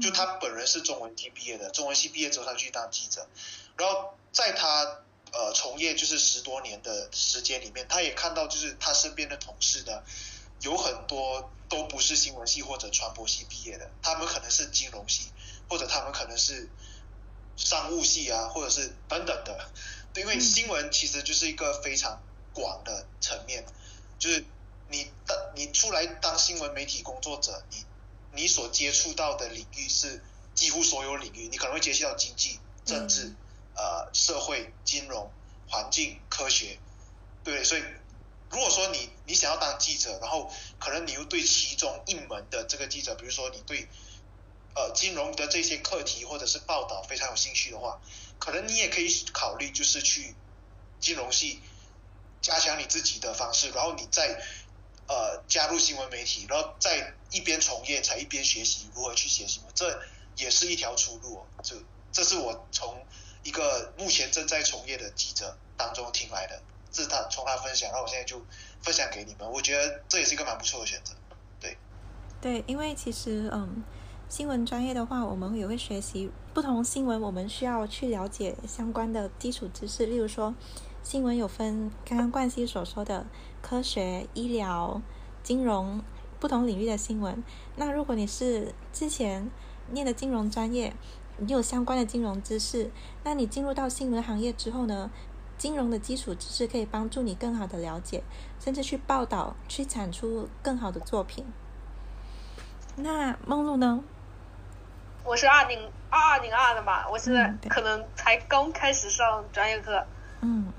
[0.00, 3.28] 就他本人是中文系毕业的，中文系毕业之后他去当记者，
[3.76, 10.02] 然后在他呃从业就是十多年的时间里面，他也看到就是他身边的同事呢，
[10.60, 15.28] 有很多都不是新闻系或者传播系毕业的，他们可能是金融系，
[15.68, 16.68] 或者他们可能是
[17.56, 19.70] 商务系啊，或者是等等的，
[20.16, 22.20] 因为新闻其实就是一个非常
[22.52, 23.64] 广的层面。
[24.20, 24.44] 就是
[24.88, 27.84] 你当你出来当新闻媒体工作者，你
[28.32, 30.22] 你所接触到的领域是
[30.54, 33.34] 几乎所有领域，你可能会接触到经济、政治、
[33.74, 35.32] 呃社会、金融、
[35.68, 36.78] 环境、科学，
[37.42, 37.82] 对，所以
[38.50, 43.88] 如果说你你想要当记者，然后可能你又对其中一门的这个记者，比如说你对
[44.74, 47.98] 呃金融的这些课题或者是报道非常有兴趣的话，
[48.38, 50.34] 可能你也可以考虑就是去
[51.00, 51.62] 金融系。
[52.40, 54.40] 加强你自己的方式，然后你再
[55.08, 60.00] 呃加入新闻媒体，然后再一边从业，才一边学习如何去写新闻，这
[60.36, 61.44] 也是一条出路。
[61.62, 61.76] 这
[62.12, 63.04] 这是我从
[63.42, 68.40] 一个目前正在从业的记者当中听来的，这是他从他分享，然后我现在就
[68.82, 69.50] 分享给你们。
[69.50, 71.12] 我觉得这也是一个蛮不错的选择。
[71.60, 71.76] 对，
[72.40, 73.84] 对，因为其实嗯，
[74.28, 80.06] 新闻专业的话，我们也会学习不同新闻，我们需要去了解相关的基础知识。
[80.06, 80.54] 例如说，
[81.02, 83.26] 新闻有分刚刚冠希所说的
[83.62, 85.00] 科学、医疗、
[85.42, 86.02] 金融
[86.38, 87.42] 不同领域的新闻。
[87.76, 89.50] 那如果你是之前
[89.90, 90.94] 念的金融专业，
[91.38, 92.90] 你有相关的金融知识，
[93.24, 95.10] 那你进入到新闻行业之后呢，
[95.56, 98.22] 金融的基础知识可以帮助你更好的了解，
[98.60, 101.44] 甚至去报道、去产出更好的作品。
[102.96, 104.04] 那梦露呢？
[105.24, 110.04] 我是二零二二零二的嘛，我现在可能才刚开始上专业课，
[110.40, 110.72] 嗯，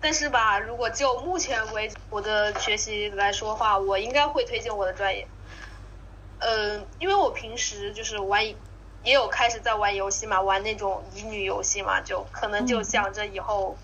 [0.00, 5.26] 但是吧，如果就目前为止我的学习来说话，我应该会推荐我的专业，
[6.38, 8.44] 嗯，因为我平时就是玩，
[9.04, 13.76] 也有开始在玩游戏嘛，玩那种乙女游戏嘛，就可能就想着以后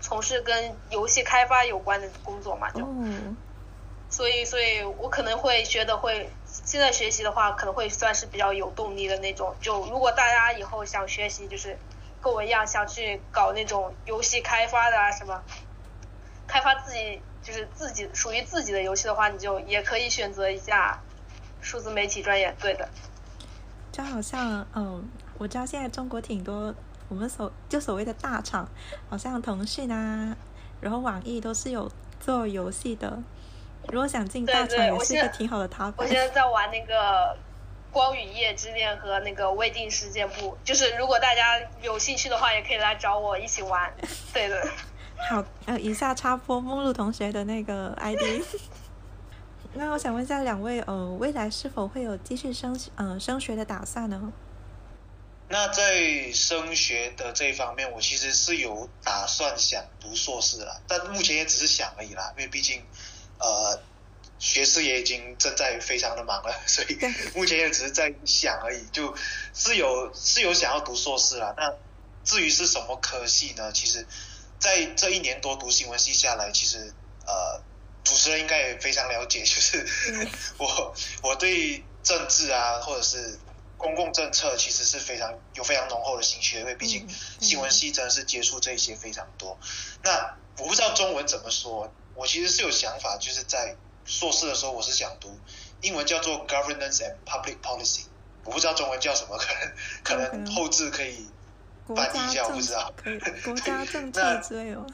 [0.00, 3.36] 从事跟游戏开发有关的工作嘛，就，嗯
[4.10, 6.28] 所以，所以我可能会学的会。
[6.44, 9.56] 现在学习的话，可能会算是比较有动力的那种。
[9.62, 11.78] 就如果大家以后想学习，就是
[12.22, 15.42] 跟我一样想去搞那种游戏开发的啊什么，
[16.46, 20.98] 开发自己就是自己属于自己的游戏的话，你就也可以选择一下
[21.60, 22.54] 数字媒体专业。
[22.60, 22.88] 对的。
[23.90, 25.06] 就好像嗯，
[25.36, 26.74] 我知道现在中国挺多
[27.08, 28.66] 我们所就所谓的大厂，
[29.10, 30.34] 好像腾讯啊，
[30.80, 33.18] 然后网易都是有做游戏的。
[33.88, 35.92] 如果想进大厂，也是一个挺好的塔。
[35.96, 37.34] 我现在在玩那个
[37.92, 43.92] 《光与夜之恋》和那个《未定事件簿》，就是如果大家有兴趣的话，也可以来找我一起玩。
[44.32, 44.66] 对的。
[45.30, 48.42] 好，呃，以下插播梦露同学的那个 ID。
[49.74, 54.32] 那我想问一下两位，呃，未来是否会有继续升呃升学的打算呢？
[55.48, 62.82] 那在升学的这一方面，我其实是有打算想读硕士了，但目前也只是想而已啦，因为毕竟。
[63.38, 63.76] 呃，
[64.42, 66.98] 学士也已经正在非常的忙了， 所以
[67.32, 69.14] 目前也只是在想而已，就
[69.54, 71.54] 是有是有想要读硕士啦。
[71.56, 71.72] 那
[72.24, 73.70] 至于是什么科系呢？
[73.70, 74.04] 其实，
[74.58, 76.92] 在这一年多读新闻系下来，其实
[77.24, 77.62] 呃，
[78.02, 79.86] 主持人应该也非常了解，就是
[80.58, 83.38] 我我对政治啊，或者是
[83.78, 87.08] 公共政策，其实是非常有非常浓厚的兴趣，因为毕竟
[87.40, 89.56] 新闻系真的是接触这些非常多。
[90.02, 91.94] 那我不知道中文怎么说。
[92.14, 93.74] 我其实是有想法，就是在
[94.04, 95.38] 硕士的时候，我是想读
[95.80, 98.04] 英文叫做 Governance and Public Policy，
[98.44, 101.28] 我不知道中文叫什么，可能可能后置可以
[101.94, 102.92] 翻译一下，我不知道。
[103.44, 104.84] 国家政策 之类的。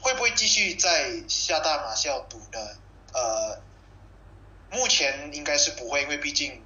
[0.00, 2.58] 会不会继续在厦大马校读呢？
[3.14, 3.58] 呃，
[4.70, 6.62] 目前应该是不会，因为毕竟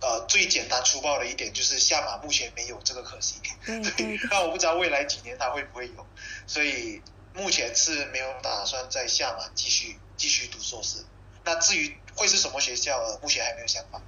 [0.00, 3.40] 呃最简单粗暴的一点就是厦马目前没有这个可惜。
[3.64, 4.20] 对 对。
[4.30, 6.06] 那我不知道未来几年它会不会有，
[6.46, 7.02] 所以。
[7.32, 11.02] 目前是没有打算在厦马继续继续读硕士，
[11.44, 13.98] 那至于会是什么学校，目前还没有想法。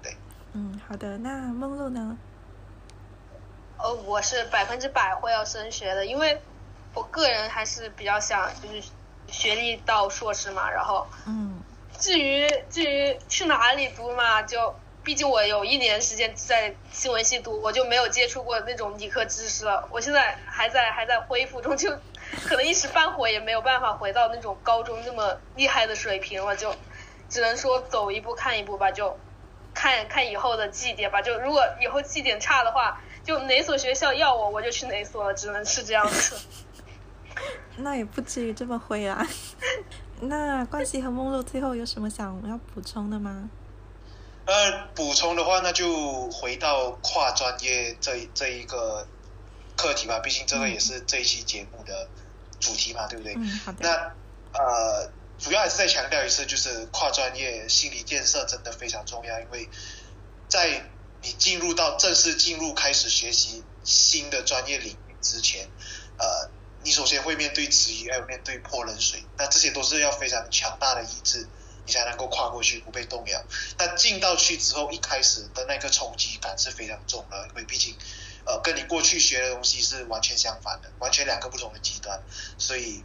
[0.00, 0.16] 对，
[0.52, 2.16] 嗯，好的，那梦露呢？
[3.78, 6.40] 呃，我是百分之百会要升学的，因为
[6.94, 8.88] 我个人还是比较想就是
[9.26, 11.60] 学历到硕士嘛，然后，嗯，
[11.98, 14.72] 至于至于去哪里读嘛，就。
[15.02, 19.88] 毕竟我有一年时间在新闻系读，我就没有接触过那种理科知识了。
[19.90, 21.90] 我现在还在还在恢复中，就
[22.46, 26.74] 可能一时半会也没有办法回到那种高中那么厉害的水平了，就
[27.28, 29.16] 只能说走一步看一步吧，就
[29.74, 31.20] 看看以后的绩点吧。
[31.22, 36.36] 就如果以后绩点差的话，就哪所学校要我，我就去哪所了，只能是这样子。
[37.78, 39.26] 那也不至于这么灰啊。
[40.22, 43.48] 那冠希和梦露最后有什么想要补充的吗？
[44.44, 49.06] 呃，补充的话，那就回到跨专业这这一个
[49.80, 50.18] 课题吧。
[50.18, 52.08] 毕竟这个也是这一期节目的
[52.60, 53.34] 主题嘛，对不对？
[53.34, 53.78] 嗯，好的。
[53.80, 59.40] 那呃，主要还是再强调一次，就是跨专业心理建设真的非常重要。
[59.40, 59.68] 因为
[60.48, 60.90] 在
[61.22, 65.68] 你进入到正式进入开始学习新的专业领域之前，
[66.18, 66.50] 呃，
[66.82, 71.48] 你首先会面对质疑，还有面对泼冷水，那这些都是要非常强大的意志。
[71.86, 73.42] 你才能够跨过去不被动摇。
[73.78, 77.96] 那进到去之后，一开始的那个冲击感是非常重的，因为毕竟，
[78.44, 82.22] 呃，跟你过去学的东西是完全相反的，完全两个不同的极端。
[82.58, 83.04] 所以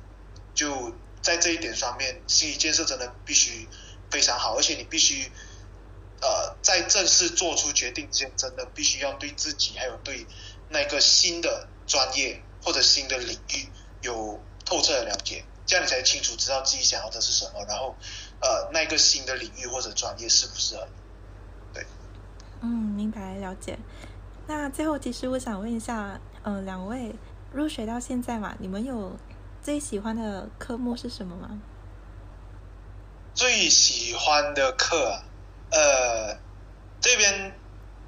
[0.54, 3.68] 就在这一点上面，心理建设真的必须
[4.10, 5.32] 非常好，而且你必须，
[6.22, 10.26] 呃，在正式做出决定之前，真的必须要对自己还有对
[10.70, 13.70] 那个新的专业或者新的领域
[14.02, 17.96] 有透彻的了解，这样你才清楚知道自己想要的是什么，然后。
[18.42, 20.92] 呃，那个新的领域或者专业适不适合你？
[21.74, 21.86] 对，
[22.62, 23.80] 嗯，明白了解。
[24.48, 27.16] 那最后，其实我想问一下，呃，两位
[27.52, 29.18] 入学到现在嘛，你们有
[29.62, 31.60] 最喜欢的科目是什么吗？
[33.34, 35.20] 最喜欢的课，
[35.72, 36.38] 呃，
[37.02, 37.60] 这边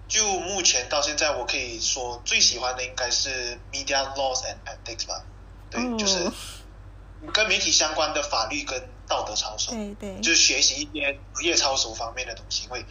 [0.07, 5.25] 就目前到现在，我可以说最喜欢的应该是 Media Laws and Ethics 吧。
[5.69, 6.31] 对，就是
[7.33, 9.71] 跟媒体相关的法律跟道德操守。
[9.71, 10.21] 对对。
[10.21, 12.85] 就是学习一些职业操守方面的东西，因为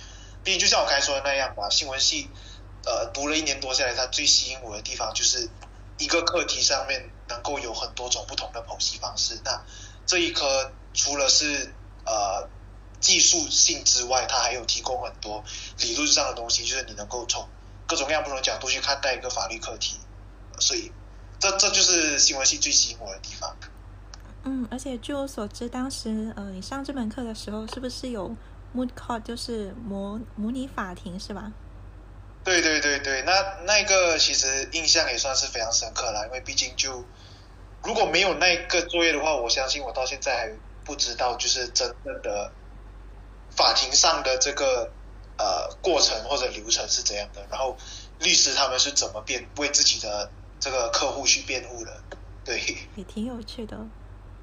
[0.44, 2.28] 毕竟就像我刚才说的那样吧，新闻系
[2.86, 5.50] 呃读了一年多下来，它最吸引我的地方就是
[5.98, 9.38] 一个课题上面能够有很多种不同的剖析方式。
[9.44, 9.62] 那
[10.06, 11.74] 这一科除了是
[12.06, 12.48] 呃。
[12.98, 15.44] 技术性之外，它还有提供很多
[15.80, 17.46] 理论上的东西，就是你能够从
[17.86, 19.98] 各种各样不同角度去看待一个法律课题，
[20.58, 20.90] 所以
[21.38, 23.54] 这这就是新闻系最吸引我的地方。
[24.44, 28.34] 嗯，而且据我所知，当时呃你上这门课的时候，是不是有
[28.74, 31.52] moot court，就是模模拟法庭，是吧？
[32.46, 33.32] 对对对对，那
[33.66, 37.04] 那个其实印象也算是非常深刻了，因为毕竟就
[37.82, 40.52] 如果没有那个作业的话，我相信我到现在还
[40.84, 42.52] 不知道就是真正的。
[43.56, 44.92] 法庭上的这个
[45.38, 47.46] 呃过程或者流程是怎样的？
[47.50, 47.74] 然后
[48.18, 50.30] 律师他们是怎么辩为自己的
[50.60, 52.02] 这个客户去辩护的？
[52.44, 52.60] 对，
[52.96, 53.78] 也挺有趣的。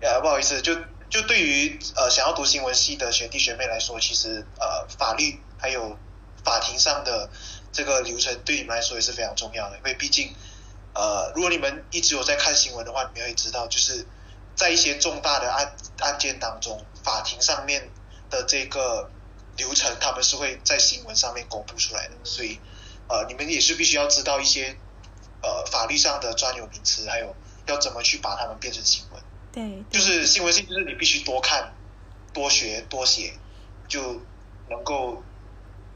[0.01, 0.74] 呃，不好意思，就
[1.12, 5.95] 就对于呃想要读新闻系的学弟学妹来说，其实呃法律还有
[6.43, 7.30] 法庭上的
[7.74, 10.34] 这个流程对你们来说也是非常重要的，因为毕竟
[10.93, 14.05] 呃如果你们一直有在看新闻的话，你们会知道，就是
[14.55, 17.89] 在一些重大的案案件当中，法庭上面。
[18.30, 19.11] 的这个
[19.57, 22.59] 流程，他们是会在新闻上面公布出来的，所以
[23.07, 24.76] 呃，你们也是必须要知道一些
[25.43, 27.36] 呃法律上的专有名词，还有
[27.67, 29.21] 要怎么去把它们变成新闻。
[29.51, 31.76] 对，就是新闻性，就是你必须多看、
[32.34, 33.36] 多学、多写，
[33.88, 34.19] 就
[34.67, 35.21] 能够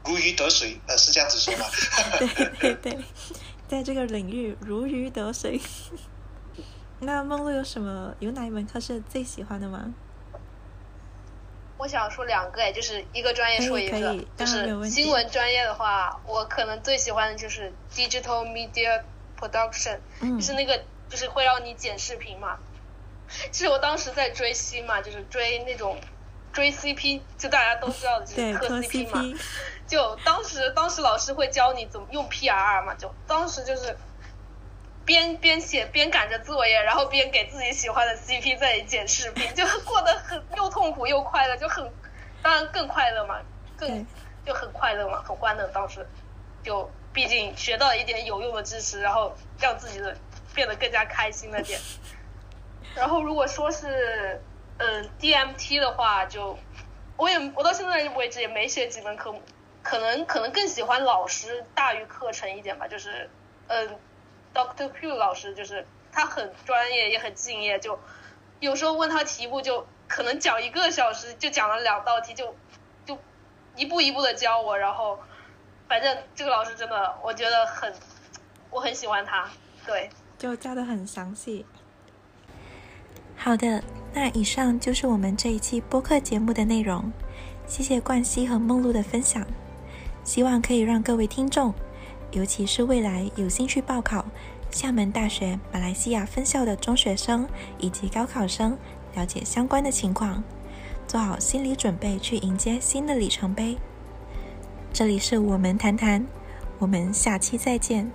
[0.08, 0.80] 如鱼得水。
[0.86, 1.66] 呃，是这样子说吗？
[2.18, 2.28] 对
[2.74, 2.98] 对对，
[3.68, 5.60] 在这个领域如鱼得水。
[7.00, 8.14] 那梦露有什么？
[8.18, 9.94] 有哪一门课是最喜欢的吗？
[11.76, 19.02] 我想说两个，哎，就是一个专业说一个，就是新闻专业的话，我可能最喜欢的就是 digital media
[19.38, 22.58] production，就是那个就是会让你剪视频嘛。
[23.52, 25.96] 其实我当时在追星嘛，就是追那种
[26.52, 29.38] 追 CP，就大家都知道的就是磕 CP 嘛。
[29.86, 33.96] 就当时当时老师会教你怎么用 PR 嘛，就当时就是。
[35.04, 41.90] 边边写边赶着作业，然后边给自己喜欢的 CP 在剪视频，就过得很又痛苦又快乐，就很
[42.42, 43.40] 当然更快乐嘛，
[43.74, 44.06] 更
[44.44, 45.66] 就很快乐嘛，很欢乐。
[45.68, 46.06] 当时
[46.62, 50.14] 就毕竟学到一点有用的知识，然后让自己的
[50.54, 51.80] 变得更加开心了点。
[52.94, 54.42] 然后如果说是
[54.78, 56.58] 嗯 DMT 的话，就
[57.16, 59.42] 我也我到现在为止也没写几门科目，
[59.82, 63.30] 可能可能更喜欢老师大于课程一点吧，就是
[63.68, 63.96] 嗯。
[64.54, 68.00] Doctor Q 老师就是他很专业也很敬业，就
[68.60, 72.56] 有时候问他题目就可能讲一个小时，就讲了两道题，就
[73.04, 73.16] 就
[73.76, 75.20] 一步一步的教我，然后
[75.86, 77.94] 反正这个老师真的我觉得很
[78.70, 79.48] 我很喜欢他，
[79.86, 81.64] 对，就教的很详细。
[83.36, 83.84] 好的，
[84.20, 87.12] 那以上就是我们这一期播客节目的内容，
[87.68, 89.46] 谢谢冠希和梦露的分享，
[90.24, 91.72] 希望可以让各位听众。
[92.32, 94.26] 尤其是未来有兴趣报考
[94.72, 97.46] 厦门大学马来西亚分校的中学生
[97.78, 98.76] 以及高考生，
[99.14, 100.42] 了解相关的情况，
[101.06, 103.78] 做好心理准备去迎接新的里程碑。
[104.92, 106.26] 这里是我们谈谈，
[106.80, 108.10] 我们下期再见。